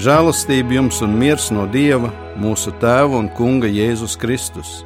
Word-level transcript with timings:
Žēlastība 0.00 0.78
jums 0.78 1.02
un 1.04 1.12
miers 1.20 1.50
no 1.52 1.66
Dieva, 1.68 2.08
mūsu 2.40 2.70
Tēva 2.80 3.18
un 3.18 3.26
Kunga 3.36 3.68
Jēzus 3.68 4.14
Kristus. 4.16 4.78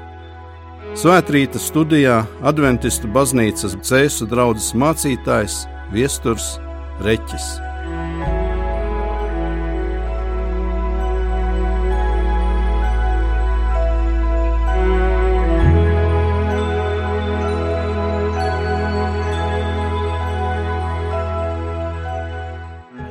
Svētrīta 0.98 1.60
studijā 1.62 2.16
Adventistu 2.42 3.06
baznīcas 3.14 3.77
cēsu 3.87 4.27
draugs 4.27 4.73
mācītājs 4.74 5.68
Viesturs 5.95 6.56
Reķis. 7.06 7.46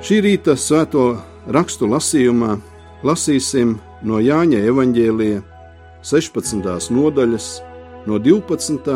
Šī 0.03 0.25
rīta 0.25 0.59
svēto 0.59 1.13
rakstu 1.47 1.87
lasījumā 1.91 2.55
lasīsim 3.03 3.75
no 4.07 4.19
Jāņa 4.23 4.61
evaņģēlija 4.69 5.41
16. 6.03 6.91
nodaļas, 6.95 7.47
no 8.07 8.19
12. 8.19 8.95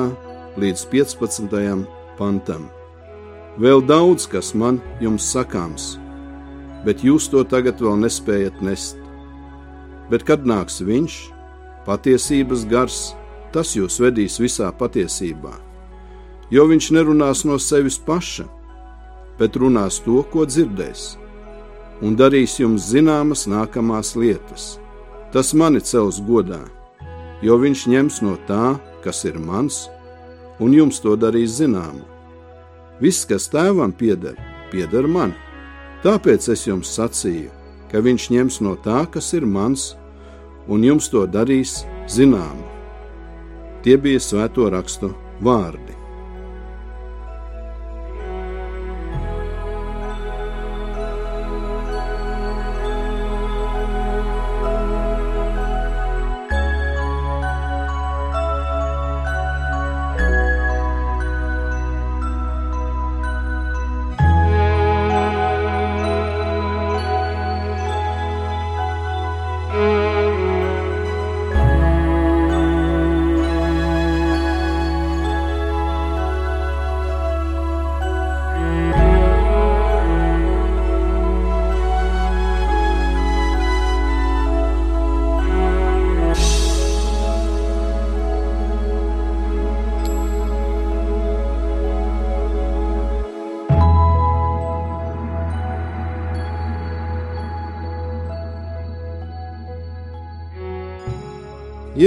līdz 0.59 0.85
15. 0.91 1.85
pantam. 2.17 2.69
Vēl 3.57 3.81
daudz 3.83 4.27
kas 4.31 4.53
man 4.53 4.79
jums 5.01 5.27
sakāms, 5.27 5.97
bet 6.85 7.03
jūs 7.03 7.27
to 7.31 7.43
tagad 7.43 7.81
vēl 7.81 7.99
nespējat 8.05 8.61
nest. 8.63 8.99
Bet 10.07 10.23
kad 10.23 10.47
nāks 10.47 10.79
viņš, 10.79 11.19
patiesības 11.87 12.67
gars, 12.71 12.99
tas 13.51 13.75
jūs 13.75 13.99
vedīs 13.99 14.39
visā 14.39 14.71
patiesībā. 14.71 15.51
Jo 16.51 16.67
viņš 16.69 16.91
nerunās 16.95 17.43
no 17.43 17.57
sevis 17.59 17.99
paša, 17.99 18.47
bet 19.39 19.59
runās 19.59 19.99
to, 20.05 20.21
ko 20.31 20.47
dzirdēs 20.47 21.17
un 22.01 22.17
darīs 22.17 22.57
jums 22.59 22.89
zināmas 22.91 23.47
nākamās 23.49 24.15
lietas. 24.15 24.77
Tas 25.33 25.53
mani 25.53 25.81
cels 25.81 26.21
godā, 26.23 26.61
jo 27.41 27.57
viņš 27.59 27.87
ņems 27.93 28.21
no 28.25 28.37
tā, 28.47 28.77
kas 29.03 29.23
ir 29.27 29.39
mans, 29.39 29.87
un 30.59 30.73
jums 30.73 31.01
to 31.03 31.15
darīs 31.19 31.57
zināmu. 31.59 32.05
Viss, 33.01 33.25
kas 33.29 33.49
tēvam 33.53 33.91
pieder, 33.93 34.37
pieder 34.71 35.07
man. 35.07 35.35
Tāpēc 36.05 36.47
es 36.53 36.65
jums 36.67 36.93
sacīju, 36.97 37.51
ka 37.91 38.01
viņš 38.05 38.29
ņems 38.33 38.61
no 38.65 38.75
tā, 38.81 39.03
kas 39.11 39.33
ir 39.37 39.45
mans, 39.45 39.91
un 40.67 40.85
jums 40.85 41.09
to 41.13 41.25
darīs 41.29 41.81
zināmu. 42.09 42.65
Tie 43.85 43.97
bija 44.01 44.21
svēto 44.21 44.69
rakstu 44.73 45.13
vārdi. 45.41 45.96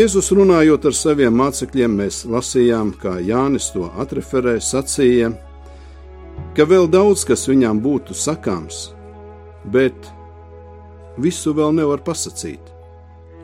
Jēzus 0.01 0.31
runājot 0.33 0.87
ar 0.89 0.95
saviem 0.97 1.35
mācekļiem, 1.37 1.97
mēs 1.99 2.23
lasījām, 2.25 2.95
kā 3.03 3.19
Jānis 3.21 3.67
to 3.75 3.91
atreferē, 4.01 4.55
sacīja, 4.65 5.29
ka 6.57 6.65
vēl 6.65 6.89
daudz 6.89 7.27
kas 7.29 7.43
viņām 7.51 7.83
būtu 7.85 8.17
sakāms, 8.17 8.79
bet 9.75 10.09
visu 11.21 11.53
vēl 11.59 11.75
nevar 11.77 12.01
pasakīt. 12.07 12.71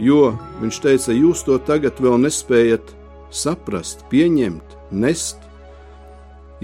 Jo 0.00 0.30
viņš 0.62 0.78
teica, 0.86 1.18
jūs 1.18 1.44
to 1.44 1.58
tagad 1.68 2.00
vēl 2.00 2.16
nespējat 2.24 2.94
saprast, 3.28 4.06
pieņemt, 4.08 4.78
nest. 4.96 5.36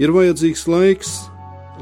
Ir 0.01 0.15
vajadzīgs 0.15 0.65
laiks, 0.73 1.15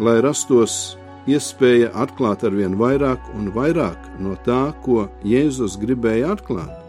lai 0.03 0.19
rastos 0.19 0.97
iespēja 1.31 1.93
atklāt 2.03 2.43
ar 2.43 2.59
vien 2.59 2.75
vairāk 2.75 3.31
un 3.38 3.53
vairāk 3.55 4.13
no 4.19 4.35
tā, 4.43 4.66
ko 4.83 5.07
Jēzus 5.23 5.79
gribēja 5.79 6.35
atklāt. 6.35 6.80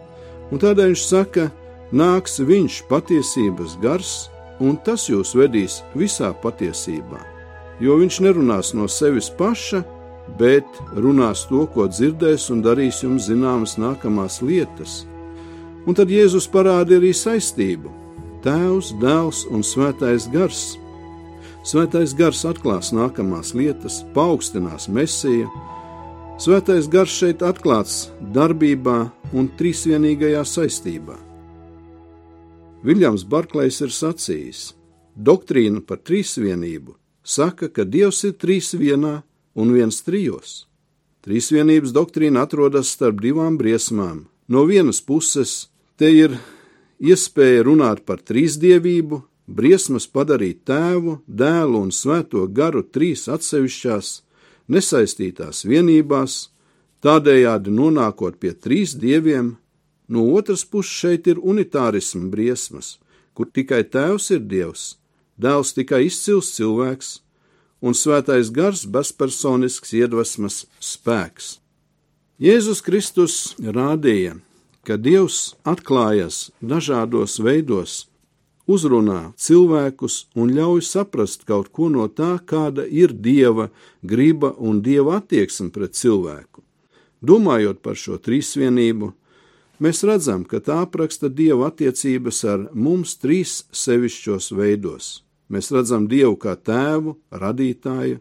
Un 0.52 0.60
tādēļ 0.60 0.92
viņš 0.92 1.04
saka, 1.08 1.48
nāks 1.96 2.36
viņš 2.44 2.82
patiesības 2.90 3.78
gars, 3.80 4.12
un 4.60 4.76
tas 4.84 5.08
jūs 5.08 5.32
vedīs 5.36 5.80
visā 5.96 6.32
patiesībā. 6.42 7.20
Jo 7.80 7.96
viņš 7.98 8.20
nerunās 8.26 8.74
no 8.76 8.84
sevis 8.88 9.30
paša, 9.38 9.80
bet 10.38 10.68
runās 10.94 11.46
to, 11.48 11.64
ko 11.72 11.88
dzirdēs, 11.88 12.50
un 12.52 12.60
darīs 12.62 13.00
jums 13.02 13.26
zināmas 13.30 13.78
nākamās 13.80 14.42
lietas. 14.44 15.02
Un 15.88 15.96
tad 15.98 16.12
Jēzus 16.12 16.46
parāda 16.52 17.00
arī 17.00 17.10
saistību- 17.16 17.90
Tēvs, 18.44 18.92
Dēls 19.00 19.46
un 19.50 19.64
Svētais 19.66 20.28
Gars. 20.30 20.76
Svētais 21.64 22.14
Gars 22.14 22.44
atklās 22.44 22.92
nākamās 22.92 23.54
lietas, 23.54 24.04
paaugstinās 24.14 24.88
Mesiju, 24.88 25.48
Svētais 26.42 26.88
garš 26.90 27.12
šeit 27.20 27.42
atklāts 27.46 28.08
darbībā 28.34 29.12
un 29.32 29.50
trīsvienīgajā 29.58 30.42
saistībā. 30.46 31.18
Viljams 32.82 33.24
Barklējs 33.24 33.80
ir 33.86 33.92
sacījis: 33.94 34.64
Doktrīna 35.16 35.84
par 35.86 36.00
trīsvienību 36.02 36.96
saka, 37.22 37.68
ka 37.68 37.84
Dievs 37.84 38.24
ir 38.24 38.34
trīs 38.38 38.72
vienā 38.74 39.22
un 39.54 39.72
viens 39.74 40.02
trijos. 40.02 40.66
Trīsvienības 41.22 41.92
doktrīna 41.94 42.42
atrodas 42.42 42.90
starp 42.90 43.20
divām 43.22 43.58
briesmām. 43.58 44.26
No 44.48 44.64
vienas 44.66 44.98
puses, 45.00 45.68
te 45.96 46.10
ir 46.10 46.34
iespēja 46.98 47.62
runāt 47.62 48.02
par 48.06 48.18
trīsdievību, 48.26 49.22
briesmas 49.46 50.08
padarīt 50.10 50.64
tēvu, 50.66 51.20
dēlu 51.26 51.84
un 51.86 51.92
svēto 51.94 52.48
garu 52.50 52.82
trīs 52.82 53.28
atsevišķās 53.30 54.10
nesaistītās 54.72 55.62
vienībās, 55.68 56.48
tādējādi 57.02 57.72
nonākot 57.74 58.38
pie 58.38 58.52
trīs 58.54 58.94
dieviem, 58.94 59.56
no 60.08 60.26
otras 60.36 60.64
puses 60.64 60.92
šeit 60.92 61.26
ir 61.26 61.40
unitārisma 61.40 62.30
briesmas, 62.30 62.98
kur 63.34 63.48
tikai 63.50 63.82
tēvs 63.84 64.30
ir 64.36 64.42
dievs, 64.46 64.84
dēls 65.38 65.74
tikai 65.76 66.06
izcils 66.06 66.52
cilvēks 66.56 67.18
un 67.82 67.96
svētais 67.98 68.52
gars 68.54 68.84
bezpersonisks 68.86 69.92
iedvesmas 69.98 70.62
spēks. 70.78 71.58
Jēzus 72.42 72.80
Kristus 72.82 73.36
rādīja, 73.58 74.38
ka 74.86 74.96
Dievs 74.98 75.54
atklājas 75.68 76.50
dažādos 76.58 77.38
veidos, 77.42 78.06
uzrunā 78.66 79.32
cilvēkus 79.38 80.26
un 80.38 80.50
ļauj 80.56 80.82
saprast 80.86 81.46
kaut 81.46 81.70
ko 81.74 81.90
no 81.90 82.08
tā, 82.08 82.34
kāda 82.38 82.86
ir 82.86 83.14
dieva 83.14 83.68
griba 84.02 84.54
un 84.58 84.82
dieva 84.82 85.20
attieksme 85.20 85.70
pret 85.74 85.98
cilvēku. 85.98 86.61
Domājot 87.22 87.82
par 87.82 87.94
šo 87.98 88.18
trīsvienību, 88.18 89.12
mēs 89.82 90.02
redzam, 90.06 90.42
ka 90.42 90.58
tā 90.58 90.80
apraksta 90.82 91.30
dieva 91.30 91.70
attiecības 91.70 92.44
ar 92.50 92.64
mums 92.74 93.14
trīs 93.22 93.62
sevišķos 93.70 94.50
veidos. 94.58 95.20
Mēs 95.52 95.70
redzam 95.74 96.08
Dievu 96.10 96.34
kā 96.40 96.56
tēvu, 96.56 97.14
radītāju, 97.30 98.18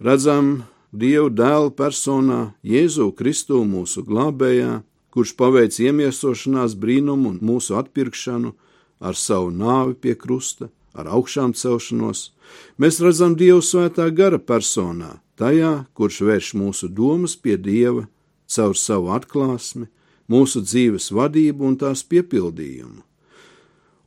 redzam 0.00 0.64
Dievu 0.94 1.28
dēlu 1.34 1.72
personā, 1.74 2.54
Jēzu 2.62 3.10
Kristu 3.18 3.64
mūsu 3.66 4.04
glābējā, 4.06 4.84
kurš 5.10 5.34
paveic 5.38 5.76
iemiesošanās 5.82 6.76
brīnumu 6.78 7.34
un 7.34 7.40
mūsu 7.42 7.76
atpirkšanu, 7.80 8.54
ar 9.02 9.18
savu 9.18 9.50
nāvi 9.50 9.96
pie 9.98 10.14
krusta, 10.14 10.70
ar 10.94 11.10
augšām 11.10 11.52
celšanos, 11.54 12.30
mēs 12.78 13.00
redzam 13.02 13.34
Dievu 13.38 13.62
svētā 13.62 14.08
gara 14.14 14.38
personā, 14.38 15.18
tajā, 15.38 15.86
kurš 15.94 16.20
vērš 16.28 16.52
mūsu 16.60 16.88
domas 16.88 17.36
pie 17.36 17.56
Dieva 17.58 18.06
caur 18.46 18.76
savu 18.78 19.10
atklāsmi, 19.14 19.88
mūsu 20.30 20.62
dzīves 20.64 21.10
vadību 21.12 21.66
un 21.68 21.76
tās 21.80 22.04
piepildījumu. 22.06 23.02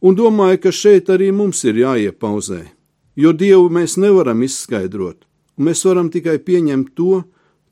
Un 0.01 0.15
domāju, 0.17 0.61
ka 0.61 0.71
šeit 0.71 1.09
arī 1.09 1.31
mums 1.33 1.63
ir 1.65 1.79
jāiepauzē, 1.81 2.63
jo 3.17 3.33
Dievu 3.33 3.69
mēs 3.73 3.97
nevaram 3.97 4.43
izskaidrot, 4.45 5.25
un 5.57 5.69
mēs 5.69 5.83
varam 5.85 6.11
tikai 6.13 6.37
pieņemt 6.37 6.93
to, 6.95 7.23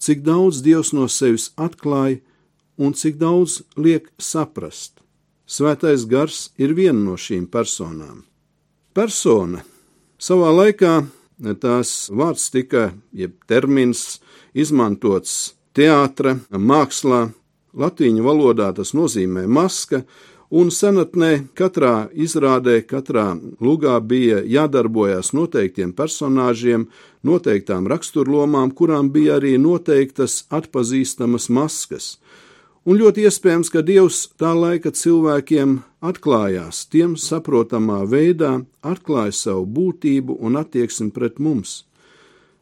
cik 0.01 0.25
daudz 0.25 0.63
Dievs 0.65 0.91
no 0.93 1.07
sevis 1.07 1.51
atklāja 1.55 2.19
un 2.77 2.93
cik 2.93 3.19
daudz 3.21 3.61
liek 3.77 4.09
saprast. 4.17 4.99
Svētais 5.45 6.07
gars 6.09 6.49
ir 6.57 6.73
viena 6.73 6.97
no 6.99 7.15
šīm 7.21 7.45
personām. 7.45 8.25
Persona 8.95 9.59
savā 10.23 10.53
laikā 10.55 10.91
tās 11.59 11.89
vārds 12.15 12.45
tika, 12.47 12.93
jeb 13.11 13.33
termins, 13.43 14.21
izmantots 14.55 15.33
teātra, 15.75 16.37
mākslā, 16.47 17.25
latīņu 17.75 18.23
valodā 18.23 18.69
tas 18.77 18.93
nozīmē 18.95 19.43
maska, 19.51 20.05
un 20.47 20.71
senatnē 20.71 21.49
katrā 21.59 22.07
izrādē, 22.15 22.77
katrā 22.87 23.33
lugā 23.59 23.97
bija 23.99 24.39
jādarbojas 24.47 25.33
noteiktiem 25.35 25.91
personāžiem, 25.91 26.87
noteiktām 27.27 27.91
raksturlomām, 27.91 28.71
kurām 28.71 29.11
bija 29.11 29.41
arī 29.41 29.57
noteiktas 29.59 30.45
atpazīstamas 30.55 31.49
maskas. 31.51 32.13
Un 32.85 32.99
ļoti 33.01 33.23
iespējams, 33.25 33.71
ka 33.73 33.81
Dievs 33.81 34.17
tā 34.37 34.51
laika 34.53 34.91
cilvēkiem 34.93 35.79
atklājās 36.05 36.83
tiem 36.93 37.15
saprotamā 37.17 38.03
veidā, 38.05 38.59
atklāja 38.85 39.33
savu 39.33 39.65
būtību 39.77 40.35
un 40.37 40.59
attieksmi 40.61 41.09
pret 41.15 41.41
mums. 41.41 41.79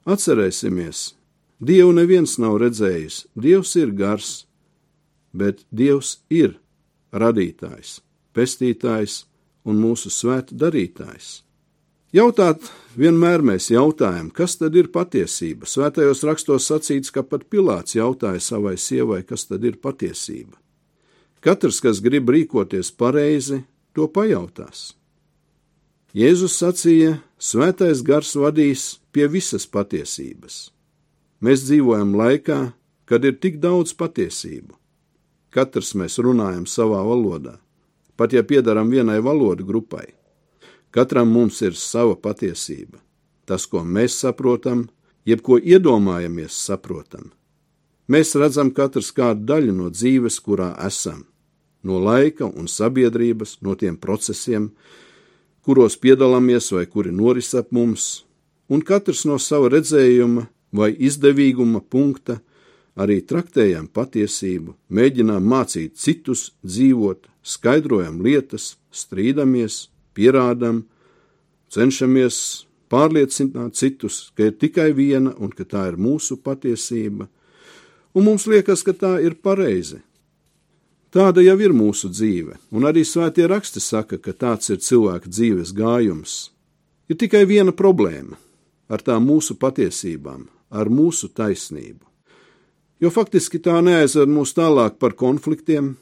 Atcerēsimies, 0.08 1.12
Dievu 1.60 1.92
neviens 2.00 2.38
nav 2.40 2.56
redzējis, 2.64 3.25
Dievs 3.36 3.75
ir 3.75 3.92
gars, 4.00 4.31
bet 5.36 5.66
Dievs 5.75 6.22
ir 6.31 6.56
radītājs, 7.12 8.00
pestītājs 8.31 9.26
un 9.68 9.84
mūsu 9.84 10.08
svēta 10.08 10.56
darītājs. 10.56 11.42
Jautāt 12.13 12.68
vienmēr 12.94 13.42
mēs 13.42 13.71
jautājam, 13.74 14.27
kas 14.30 14.60
tad 14.60 14.75
ir 14.77 14.92
patiesība. 14.94 15.65
Svētajos 15.65 16.21
rakstos 16.27 16.68
sacīts, 16.69 17.10
ka 17.10 17.24
pat 17.25 17.48
Pilārs 17.50 17.95
jautāja 17.98 18.38
savai 18.38 18.75
sievai, 18.77 19.24
kas 19.25 19.48
tad 19.50 19.65
ir 19.65 19.80
patiesība. 19.81 20.54
Katrs, 21.42 21.81
kas 21.81 22.04
grib 22.06 22.30
rīkoties 22.30 22.94
pareizi, 22.94 23.63
to 23.98 24.06
pajautās. 24.06 24.94
Jēzus 26.13 26.62
sacīja, 26.62 27.18
Svētais 27.42 28.06
gars 28.06 28.38
vadīs 28.38 29.00
pie 29.12 29.25
visas 29.27 29.66
patiesības. 29.66 30.69
Mēs 31.44 31.66
dzīvojam 31.66 32.13
laikā, 32.16 32.59
kad 33.09 33.25
ir 33.25 33.42
tik 33.42 33.57
daudz 33.59 33.98
patiesību. 33.98 34.77
Katrs 35.50 35.95
mēs 35.98 36.21
runājam 36.21 36.69
savā 36.69 37.01
valodā, 37.04 37.57
pat 38.16 38.38
ja 38.38 38.45
piedaram 38.45 38.94
vienai 38.94 39.18
valodu 39.18 39.66
grupai. 39.66 40.13
Katram 40.94 41.31
mums 41.34 41.62
ir 41.66 41.74
sava 41.74 42.13
patiesība, 42.13 43.00
tas, 43.50 43.66
ko 43.66 43.81
mēs 43.81 44.19
saprotam, 44.22 44.86
jeb 45.25 45.42
ko 45.42 45.57
iedomājamies 45.57 46.54
saprotam. 46.68 47.31
Mēs 48.06 48.36
redzam 48.38 48.69
katrs 48.75 49.10
kādu 49.16 49.48
daļu 49.50 49.74
no 49.74 49.90
dzīves, 49.90 50.38
kurā 50.45 50.74
esam, 50.86 51.24
no 51.81 51.98
laika 51.98 52.45
un 52.45 52.68
sabiedrības, 52.69 53.57
no 53.66 53.74
tiem 53.80 53.95
procesiem, 53.98 54.69
kuros 55.66 55.98
piedalāmies 55.98 56.69
vai 56.75 56.86
kuri 56.86 57.13
noris 57.16 57.54
ap 57.57 57.72
mums, 57.72 58.25
un 58.69 58.86
katrs 58.86 59.24
no 59.25 59.40
sava 59.42 59.72
redzējuma 59.74 60.45
vai 60.78 60.92
izdevīguma 60.94 61.81
punkta 61.81 62.38
arī 62.94 63.24
traktējam 63.25 63.88
patiesību, 63.90 64.75
mēģinām 64.94 65.42
mācīt 65.42 65.98
citus 65.98 66.51
dzīvot, 66.62 67.25
skaidrojam 67.42 68.22
lietas, 68.22 68.75
strīdamies, 68.94 69.88
pierādām, 70.15 70.83
cenšamies 71.74 72.38
pārliecināt 72.92 73.77
citus, 73.80 74.30
ka 74.38 74.50
ir 74.50 74.57
tikai 74.62 74.92
viena 74.94 75.33
un 75.38 75.51
ka 75.51 75.65
tā 75.65 75.88
ir 75.92 75.98
mūsu 75.98 76.38
patiesība, 76.44 77.27
un 78.13 78.27
mums 78.27 78.48
liekas, 78.48 78.86
ka 78.86 78.94
tā 78.94 79.18
ir 79.25 79.39
pareizi. 79.42 80.01
Tāda 81.13 81.44
jau 81.45 81.57
ir 81.62 81.75
mūsu 81.77 82.10
dzīve, 82.10 82.57
un 82.74 82.88
arī 82.89 83.04
svētie 83.06 83.45
raksti 83.50 83.81
saka, 83.81 84.18
ka 84.18 84.33
tāds 84.33 84.71
ir 84.74 84.81
cilvēka 84.81 85.30
dzīves 85.30 85.75
gājums. 85.77 86.38
Ir 87.09 87.19
tikai 87.21 87.44
viena 87.45 87.74
problēma 87.75 88.39
ar 88.89 89.06
tām 89.06 89.30
mūsu 89.30 89.59
patiesībām, 89.62 90.48
ar 90.74 90.89
mūsu 90.89 91.30
taisnību 91.30 92.13
jo 93.04 93.12
faktiski 93.12 93.59
tā 93.59 93.81
neaizved 93.83 94.31
mūs 94.31 94.54
tālāk 94.56 94.95
par 95.01 95.16
konfliktiem. 95.19 95.94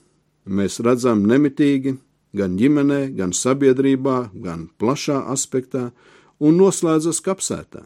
Mēs 0.46 0.80
redzam 0.86 1.24
nemitīgi, 1.30 1.96
gan 2.38 2.56
ģimenē, 2.60 3.12
gan 3.16 3.34
sabiedrībā, 3.36 4.32
gan 4.34 4.70
plašā 4.80 5.22
aspektā, 5.32 5.90
un 6.40 6.58
noslēdzas 6.58 7.22
kapsētā. 7.26 7.84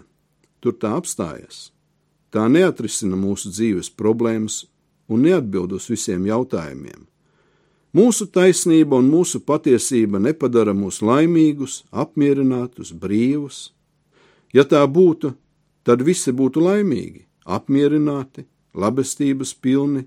Tur 0.61 0.77
tā 0.81 0.95
apstājas. 0.97 1.71
Tā 2.33 2.47
neatrisina 2.51 3.17
mūsu 3.19 3.51
dzīves 3.53 3.91
problēmas 3.95 4.65
un 5.07 5.25
neatbild 5.27 5.75
uz 5.77 5.89
visiem 5.91 6.25
jautājumiem. 6.27 7.05
Mūsu 7.95 8.27
taisnība 8.27 8.97
un 8.99 9.07
mūsu 9.07 9.39
patiesība 9.39 10.19
nepadara 10.19 10.73
mūs 10.75 10.99
laimīgus, 11.05 11.83
apmierinātus, 11.95 12.91
brīvus. 12.91 13.69
Ja 14.51 14.65
tā 14.67 14.81
būtu, 14.83 15.31
tad 15.87 16.03
visi 16.03 16.33
būtu 16.35 16.63
laimīgi, 16.65 17.23
apmierināti, 17.45 18.43
labestības 18.75 19.53
pilni, 19.55 20.03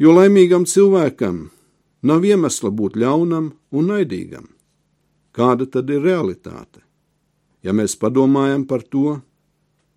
jo 0.00 0.14
laimīgam 0.16 0.64
cilvēkam 0.64 1.48
nav 2.02 2.24
iemesla 2.24 2.70
būt 2.70 2.98
ļaunam 2.98 3.52
un 3.70 3.90
naidīgam. 3.92 4.46
Kāda 5.32 5.66
tad 5.70 5.90
ir 5.90 6.02
realitāte? 6.02 6.82
Ja 7.62 7.74
mēs 7.74 7.96
padomājam 7.98 8.64
par 8.66 8.82
to, 8.82 9.20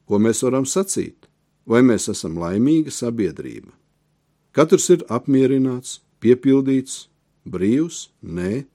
ko 0.06 0.20
mēs 0.20 0.42
varam 0.44 0.66
sacīt, 0.66 1.30
vai 1.66 1.82
mēs 1.86 2.10
esam 2.12 2.38
laimīga 2.42 2.92
sabiedrība? 2.94 3.72
Katrs 4.52 4.90
ir 4.92 5.06
apmierināts, 5.08 6.02
piepildīts, 6.20 7.08
brīvs, 7.48 8.10
nē. 8.22 8.66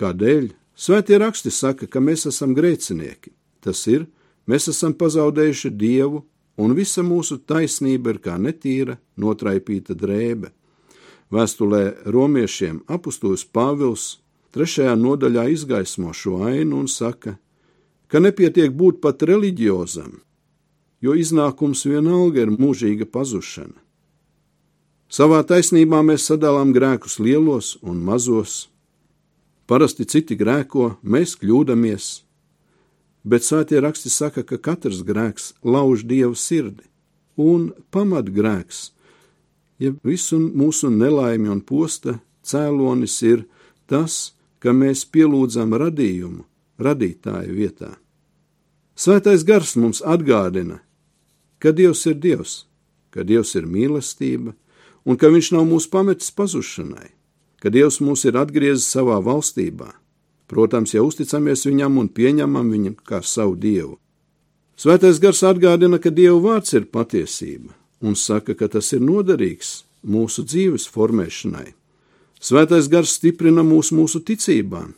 Kādēļ? 0.00 0.50
Svētie 0.74 1.18
raksti 1.20 1.52
saka, 1.52 1.86
ka 1.86 2.00
mēs 2.00 2.26
esam 2.26 2.56
grēcinieki. 2.56 3.30
Tas 3.62 3.84
ir, 3.86 4.08
mēs 4.48 4.66
esam 4.72 4.96
pazaudējuši 4.98 5.70
Dievu 5.78 6.24
un 6.58 6.74
visa 6.74 7.04
mūsu 7.06 7.38
taisnība 7.38 8.16
ir 8.16 8.18
kā 8.24 8.38
netīra, 8.40 8.96
notraipīta 9.16 9.94
drēbe. 9.94 10.50
Vēstulē 11.32 12.04
romiešiem 12.12 12.82
apustulis 12.92 13.46
Pāvils 13.48 14.18
trešajā 14.52 14.92
nodaļā 15.00 15.46
izgaismo 15.54 16.12
šo 16.12 16.42
ainu 16.44 16.82
un 16.82 16.90
saka, 16.92 17.38
ka 18.12 18.20
nepietiek 18.20 18.74
būt 18.76 19.00
pat 19.00 19.24
reliģiozam, 19.24 20.18
jo 21.00 21.16
iznākums 21.16 21.86
vienalga 21.88 22.44
ir 22.44 22.52
mūžīga 22.52 23.08
pazušana. 23.08 23.78
Savā 25.12 25.40
taisnībā 25.44 26.02
mēs 26.04 26.28
sadalām 26.28 26.72
grēkus 26.76 27.18
lielos 27.20 27.74
un 27.80 27.98
mazos. 28.04 28.68
Parasti 29.68 30.04
citi 30.08 30.36
grēko, 30.36 30.98
mēs 31.00 31.34
kļūdāmies, 31.40 32.06
bet 33.24 33.44
svētie 33.44 33.80
raksti 33.80 34.12
saka, 34.12 34.44
ka 34.44 34.60
katrs 34.60 35.00
grēks 35.04 35.52
lauž 35.64 36.04
dievu 36.08 36.36
sirdi, 36.36 36.84
un 37.36 37.70
pamatgrēks, 37.92 38.90
ja 39.82 39.92
visu 40.06 40.38
mūsu 40.38 40.90
nelaimi 40.92 41.50
un 41.52 41.60
posta 41.66 42.18
cēlonis 42.46 43.16
ir 43.26 43.44
tas, 43.90 44.34
ka 44.62 44.74
mēs 44.74 45.04
pielūdzam 45.10 45.74
radījumu 45.82 46.44
radītāju 46.82 47.56
vietā. 47.56 47.90
Svētais 48.94 49.42
gars 49.46 49.74
mums 49.76 50.02
atgādina, 50.04 50.80
ka 51.58 51.72
Dievs 51.74 52.04
ir 52.06 52.18
Dievs, 52.22 52.66
ka 53.10 53.26
Dievs 53.26 53.54
ir 53.58 53.66
mīlestība 53.66 54.54
un 55.04 55.18
ka 55.18 55.32
Viņš 55.32 55.52
nav 55.56 55.66
mūs 55.66 55.88
pametis 55.90 56.30
pazušanai, 56.30 57.10
ka 57.58 57.74
Dievs 57.74 57.98
mūs 58.04 58.26
ir 58.28 58.38
atgriezis 58.38 58.90
savā 58.94 59.18
valstībā, 59.24 59.90
Protams, 60.52 60.92
ja 60.92 61.00
uzticamies 61.00 61.62
viņam 61.64 61.94
un 61.96 62.08
pieņemam 62.12 62.66
viņu 62.74 62.90
kā 63.08 63.22
savu 63.24 63.54
dievu. 63.56 63.94
Svētais 64.76 65.16
gars 65.22 65.40
atgādina, 65.48 65.96
ka 65.96 66.12
Dieva 66.12 66.36
vārds 66.44 66.74
ir 66.76 66.90
patiesība 66.92 67.72
un 68.02 68.16
saka, 68.18 68.54
ka 68.54 68.68
tas 68.68 68.92
ir 68.92 69.00
noderīgs 69.04 69.82
mūsu 70.02 70.44
dzīves 70.44 70.88
formēšanai. 70.90 71.70
Svētais 72.42 72.88
gars 72.90 73.14
stiprina 73.18 73.62
mūs 73.62 73.92
mūsu 73.94 74.20
ticībā. 74.26 74.88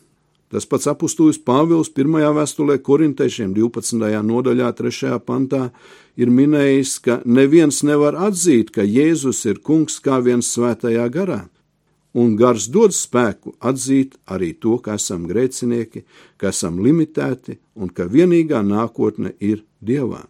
Tas 0.48 0.64
pats 0.70 0.86
apustulis 0.88 1.40
Pāvils 1.40 1.90
1. 1.92 2.14
vēstulē 2.36 2.78
korintiešiem 2.84 3.52
12. 3.56 3.98
nodaļā 4.24 4.70
3. 4.78 5.18
pantā 5.26 5.68
ir 6.16 6.30
minējis, 6.30 6.98
ka 7.04 7.18
neviens 7.24 7.82
nevar 7.82 8.16
atzīt, 8.28 8.70
ka 8.70 8.86
Jēzus 8.86 9.44
ir 9.50 9.60
kungs 9.60 9.98
kā 10.00 10.20
viens 10.24 10.52
svētajā 10.54 11.08
garā 11.12 11.42
un 12.14 12.36
gars 12.38 12.68
dod 12.70 12.94
spēku 12.94 13.56
atzīt 13.58 14.14
arī 14.30 14.52
to, 14.54 14.78
ka 14.78 14.94
esam 14.98 15.26
grēcinieki, 15.30 16.04
ka 16.38 16.52
esam 16.54 16.78
limitēti 16.84 17.58
un 17.74 17.90
ka 17.90 18.06
vienīgā 18.10 18.62
nākotne 18.62 19.34
ir 19.40 19.64
Dievā. 19.84 20.22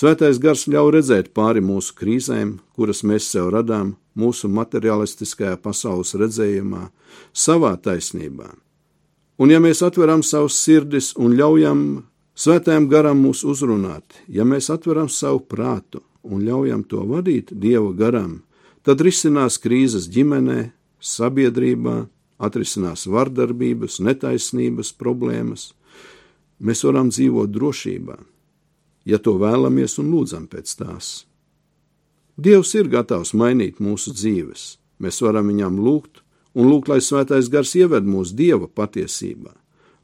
Svētais 0.00 0.38
gars 0.40 0.62
ļauj 0.64 0.94
redzēt 0.94 1.26
pāri 1.36 1.60
mūsu 1.60 1.92
krīzēm, 1.98 2.54
kuras 2.72 3.02
mēs 3.04 3.26
sev 3.34 3.50
radām 3.52 3.90
mūsu 4.16 4.48
materialistiskajā 4.48 5.58
pasaules 5.60 6.14
redzējumā, 6.16 6.86
savā 7.36 7.74
taisnībā. 7.84 8.46
Un 9.36 9.52
ja 9.52 9.58
mēs 9.60 9.82
atveram 9.84 10.22
savus 10.24 10.56
sirdis 10.56 11.10
un 11.20 11.34
ļaujam 11.36 11.82
svētējam 12.32 12.88
garam 12.88 13.20
mūs 13.26 13.44
uzrunāt, 13.44 14.16
ja 14.24 14.48
mēs 14.48 14.70
atveram 14.72 15.12
savu 15.12 15.44
prātu 15.44 16.00
un 16.24 16.46
ļaujam 16.48 16.86
to 16.88 17.04
vadīt 17.04 17.52
Dieva 17.52 17.92
garam, 17.92 18.38
tad 18.80 19.04
risinās 19.04 19.60
krīzes 19.60 20.08
ģimenē, 20.08 20.70
sabiedrībā, 20.96 22.06
atrisinās 22.40 23.04
vardarbības, 23.04 24.00
netaisnības 24.00 24.96
problēmas. 24.96 25.74
Mēs 26.56 26.88
varam 26.88 27.12
dzīvot 27.12 27.52
drošībā, 27.52 28.16
ja 29.04 29.18
to 29.18 29.36
vēlamies 29.40 29.98
un 30.02 30.10
lūdzam 30.12 30.46
pēc 30.50 30.76
tās. 30.80 31.10
Dievs 32.40 32.72
ir 32.78 32.88
gatavs 32.88 33.34
mainīt 33.36 33.80
mūsu 33.84 34.14
dzīves. 34.16 34.76
Mēs 35.00 35.20
varam 35.24 35.48
viņam 35.50 35.80
lūgt 35.80 36.22
un 36.54 36.68
lūgt, 36.70 36.88
lai 36.88 37.00
svētais 37.04 37.48
gars 37.52 37.74
ieved 37.76 38.06
mūsu 38.06 38.36
dieva 38.36 38.68
patiesībā, 38.68 39.52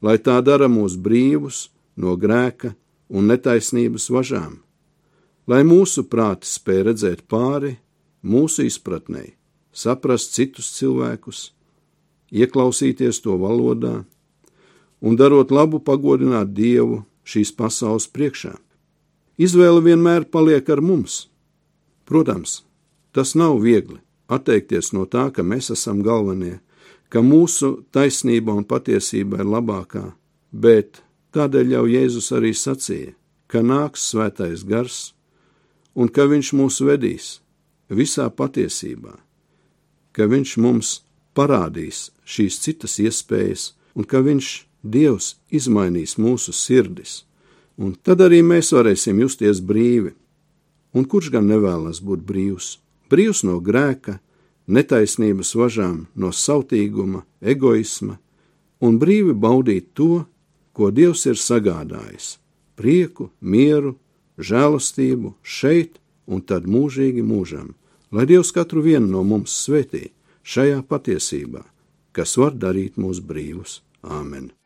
lai 0.01 0.17
tā 0.17 0.39
dara 0.45 0.69
mūs 0.71 0.97
brīvus 0.97 1.67
no 1.97 2.15
grēka 2.17 2.73
un 3.09 3.27
netaisnības 3.31 4.09
važām, 4.13 4.59
lai 5.47 5.63
mūsu 5.67 6.05
prāti 6.07 6.49
spēj 6.49 6.83
redzēt 6.89 7.25
pāri 7.31 7.77
mūsu 8.23 8.67
izpratnei, 8.67 9.35
saprast 9.71 10.35
citus 10.35 10.71
cilvēkus, 10.77 11.51
ieklausīties 12.31 13.21
to 13.23 13.37
valodā 13.39 14.03
un 15.01 15.17
darot 15.17 15.51
labu 15.51 15.79
pagodināt 15.79 16.53
Dievu 16.53 17.03
šīs 17.27 17.53
pasaules 17.55 18.07
priekšā. 18.11 18.55
Izvēle 19.37 19.83
vienmēr 19.85 20.25
paliek 20.33 20.69
ar 20.73 20.81
mums. 20.81 21.27
Protams, 22.09 22.63
tas 23.13 23.35
nav 23.37 23.59
viegli 23.61 23.99
atteikties 24.27 24.93
no 24.95 25.05
tā, 25.05 25.27
ka 25.31 25.43
mēs 25.45 25.69
esam 25.75 26.01
galvenie, 26.01 26.57
ka 27.09 27.21
mūsu 27.21 27.83
taisnība 27.93 28.55
un 28.57 28.65
patiesība 28.67 29.43
ir 29.43 29.51
labākā, 29.51 30.05
bet 30.51 31.03
tādēļ 31.37 31.75
jau 31.75 31.83
Jēzus 31.91 32.31
arī 32.35 32.53
sacīja, 32.57 33.13
ka 33.47 33.61
nāks 33.61 34.09
svētais 34.11 34.65
gars 34.67 35.13
un 35.95 36.09
ka 36.09 36.27
viņš 36.27 36.51
mūs 36.57 36.81
vedīs 36.83 37.29
visā 37.89 38.27
patiesībā, 38.33 39.15
ka 40.11 40.27
viņš 40.27 40.57
mums 40.65 40.97
parādīs 41.37 42.09
šīs 42.25 42.59
citas 42.65 42.97
iespējas 42.99 43.73
un 43.95 44.07
ka 44.07 44.23
viņš, 44.25 44.63
Dievs, 44.87 45.35
izmainīs 45.51 46.13
mūsu 46.21 46.53
sirdis, 46.55 47.26
un 47.77 47.95
tad 48.03 48.21
arī 48.25 48.41
mēs 48.41 48.73
varēsim 48.73 49.21
justies 49.21 49.61
brīvi. 49.61 50.13
Un 50.93 51.05
kurš 51.05 51.31
gan 51.33 51.47
nevēlas 51.49 52.01
būt 52.01 52.25
brīvs? 52.25 52.77
brīvs 53.09 53.43
no 53.47 53.59
grēka, 53.63 54.19
netaisnības 54.67 55.53
važām, 55.55 56.07
no 56.15 56.31
sautīguma, 56.31 57.23
egoisma, 57.41 58.17
un 58.83 58.99
brīvi 58.99 59.33
baudīt 59.33 59.93
to, 59.97 60.25
ko 60.73 60.91
Dievs 60.91 61.25
ir 61.25 61.39
sagādājis- 61.39 62.37
prieku, 62.77 63.31
mieru, 63.41 63.95
žēlastību 64.37 65.33
šeit 65.43 65.99
un 66.27 66.41
tad 66.41 66.65
mūžīgi 66.65 67.23
mūžam, 67.23 67.73
lai 68.11 68.25
Dievs 68.25 68.51
katru 68.51 68.81
vienu 68.81 69.07
no 69.07 69.23
mums 69.23 69.51
svētī 69.51 70.11
šajā 70.43 70.83
patiesībā, 70.83 71.63
kas 72.13 72.37
var 72.37 72.51
darīt 72.51 72.95
mūs 72.97 73.19
brīvus. 73.19 73.81
Āmen! 74.03 74.56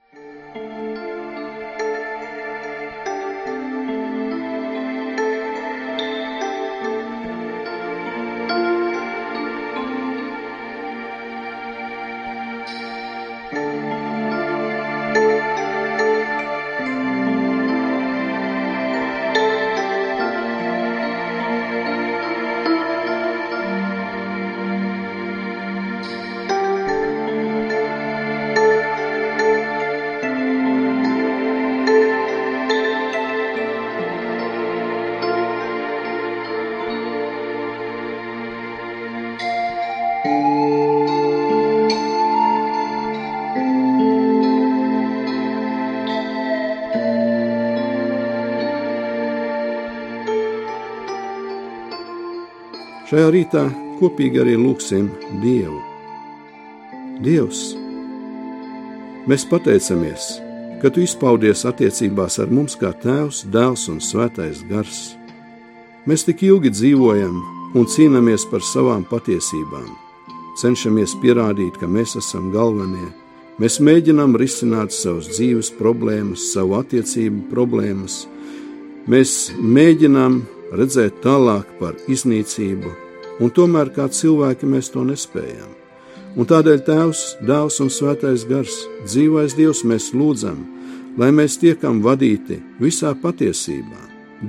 Šajā 53.11 53.27
rītā 53.27 53.61
kopīgi 53.99 54.39
arī 54.39 54.53
lūgsim 54.55 55.09
Dievu. 55.41 55.81
Dievs, 57.19 57.73
mēs 59.27 59.43
pateicamies, 59.49 60.27
ka 60.79 60.87
Tu 60.95 61.03
izpaudies 61.03 61.65
attiecībās 61.67 62.39
ar 62.39 62.53
mums 62.55 62.77
kā 62.79 62.93
Tēvs, 63.03 63.41
Dēls 63.51 63.83
un 63.91 63.99
Svētais 63.99 64.61
Gars. 64.69 65.01
Mēs 66.07 66.23
tik 66.23 66.45
ilgi 66.47 66.71
dzīvojam 66.71 67.35
un 67.75 67.89
cīnāmies 67.91 68.47
par 68.47 68.63
savām 68.63 69.03
patiesībām, 69.11 69.91
cenšamies 70.63 71.17
pierādīt, 71.19 71.75
ka 71.83 71.91
mēs 71.91 72.15
esam 72.23 72.47
galvenie. 72.55 73.11
Mēs 73.59 73.81
mēģinām 73.83 74.39
risināt 74.39 74.95
savas 74.95 75.27
dzīves 75.35 75.75
problēmas, 75.75 76.47
savu 76.55 76.79
attiecību 76.79 77.43
problēmas. 77.51 78.21
Mēs 79.11 79.51
mēģinām 79.59 80.41
redzēt 80.79 81.19
tālāk 81.25 81.67
par 81.79 81.97
iznīcību, 82.07 83.00
un 83.41 83.49
tomēr 83.49 83.89
kā 83.95 84.07
cilvēki 84.07 84.69
mēs 84.69 84.91
to 84.93 85.03
nespējam. 85.07 85.73
Un 86.39 86.47
tādēļ 86.47 86.83
Tēvs, 86.87 87.21
Dēls 87.43 87.81
un 87.83 87.89
Svētais 87.91 88.45
Gars, 88.47 88.77
dzīvais 89.03 89.57
Dievs, 89.57 89.83
mēs 89.83 90.11
lūdzam, 90.15 90.61
lai 91.19 91.31
mēs 91.35 91.57
tiekam 91.59 91.99
vadīti 92.05 92.61
visā 92.79 93.11
patiesībā, 93.19 93.99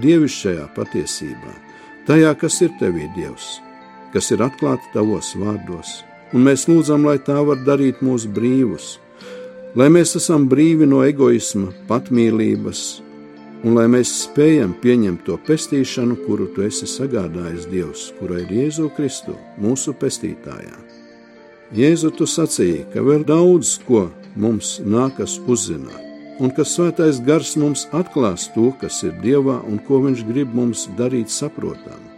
dievišķajā 0.04 0.68
patiesībā, 0.76 1.54
tajā, 2.06 2.32
kas 2.38 2.60
ir 2.62 2.70
tevī 2.78 3.08
Dievs, 3.16 3.56
kas 4.14 4.30
ir 4.30 4.44
atklāta 4.46 4.92
tavos 4.94 5.32
vārdos, 5.40 6.02
un 6.32 6.46
mēs 6.46 6.68
lūdzam, 6.70 7.08
lai 7.08 7.18
tā 7.18 7.40
var 7.42 7.64
darīt 7.66 8.04
mūs 8.04 8.28
brīvus, 8.30 8.98
lai 9.74 9.88
mēs 9.90 10.14
esam 10.20 10.46
brīvi 10.52 10.86
no 10.86 11.02
egoisma, 11.02 11.72
patmīlības, 11.90 13.00
un 13.62 13.76
lai 13.78 13.86
mēs 13.90 14.10
spējam 14.24 14.74
pieņemt 14.82 15.24
to 15.26 15.36
pestīšanu, 15.46 16.18
kuru 16.26 16.48
tu 16.54 16.64
esi 16.66 16.88
sagādājis 16.90 17.68
Dievs, 17.70 18.08
kura 18.18 18.40
ir 18.42 18.50
Jēzu 18.50 18.88
Kristu, 18.96 19.36
mūsu 19.62 19.94
pestītājā. 19.98 20.74
Jēzu, 21.72 22.10
tu 22.18 22.26
sacīji, 22.28 22.84
ka 22.92 23.00
vēl 23.00 23.22
daudz 23.24 23.78
ko 23.86 24.08
mums 24.36 24.74
nākas 24.84 25.38
uzzināt, 25.48 26.02
un 26.42 26.50
ka 26.52 26.66
svētais 26.68 27.20
gars 27.24 27.54
mums 27.56 27.86
atklās 27.96 28.48
to, 28.52 28.70
kas 28.80 29.02
ir 29.06 29.14
Dievā 29.22 29.60
un 29.68 29.78
ko 29.86 30.02
viņš 30.04 30.26
grib 30.28 30.52
mums 30.56 30.88
darīt 30.98 31.32
saprotam. 31.32 32.10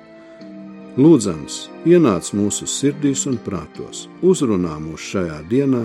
Lūdzams, 0.94 1.68
ienāc 1.90 2.32
mūsu 2.38 2.66
sirdīs 2.70 3.26
un 3.26 3.38
prātos, 3.42 4.08
uzrunā 4.22 4.76
mūs 4.82 5.06
šajā 5.12 5.40
dienā 5.50 5.84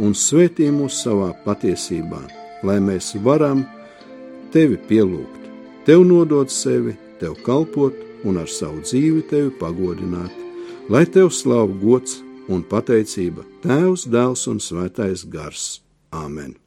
un 0.00 0.16
svētī 0.16 0.70
mūs 0.72 1.02
savā 1.04 1.30
patiesībā, 1.44 2.20
lai 2.64 2.78
mēs 2.84 3.14
varam 3.24 3.64
tevi 4.52 4.78
pielūgt, 4.88 5.48
tev 5.86 6.04
nodot 6.06 6.52
sevi, 6.52 6.94
tev 7.20 7.38
kalpot 7.46 7.96
un 8.28 8.40
ar 8.42 8.50
savu 8.50 8.82
dzīvi 8.84 9.24
tevi 9.30 9.52
pagodināt, 9.60 10.32
lai 10.92 11.04
tev 11.06 11.32
slavu 11.34 11.78
gods 11.82 12.20
un 12.52 12.64
pateicība 12.66 13.46
Tēvs, 13.62 14.08
Dēls 14.10 14.48
un 14.50 14.58
Svētais 14.62 15.24
Gars. 15.30 15.80
Āmen! 16.12 16.61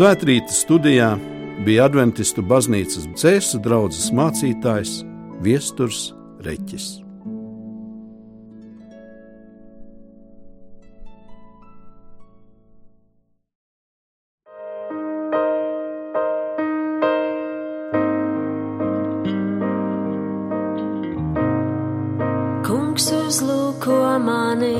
Svētrīta 0.00 0.54
studijā 0.56 1.08
bija 1.66 1.84
Adventistu 1.84 2.40
baznīcas 2.40 3.04
dzēsu 3.18 3.58
draugs 3.60 4.06
mācītājs 4.16 4.94
Viesturs 5.44 6.14
Reķis. 6.40 6.86
Kungs 22.64 23.12
uzlūko 23.20 24.00
manī, 24.24 24.78